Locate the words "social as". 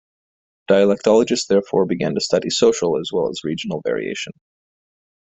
2.49-3.11